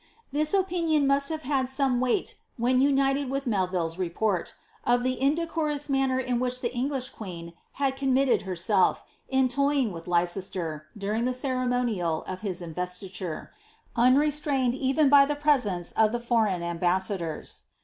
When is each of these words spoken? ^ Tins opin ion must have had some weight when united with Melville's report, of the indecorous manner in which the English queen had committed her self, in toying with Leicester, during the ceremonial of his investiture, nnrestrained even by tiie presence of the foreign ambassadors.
^ 0.33 0.33
Tins 0.35 0.51
opin 0.55 0.87
ion 0.89 1.05
must 1.05 1.29
have 1.29 1.43
had 1.43 1.69
some 1.69 1.99
weight 1.99 2.33
when 2.57 2.81
united 2.81 3.29
with 3.29 3.45
Melville's 3.45 3.99
report, 3.99 4.55
of 4.83 5.03
the 5.03 5.21
indecorous 5.21 5.89
manner 5.89 6.17
in 6.19 6.39
which 6.39 6.59
the 6.61 6.73
English 6.73 7.09
queen 7.09 7.53
had 7.73 7.95
committed 7.95 8.41
her 8.41 8.55
self, 8.55 9.03
in 9.29 9.47
toying 9.47 9.91
with 9.91 10.07
Leicester, 10.07 10.87
during 10.97 11.25
the 11.25 11.35
ceremonial 11.35 12.23
of 12.23 12.41
his 12.41 12.63
investiture, 12.63 13.51
nnrestrained 13.95 14.73
even 14.73 15.07
by 15.07 15.23
tiie 15.27 15.39
presence 15.39 15.91
of 15.91 16.11
the 16.11 16.19
foreign 16.19 16.63
ambassadors. 16.63 17.65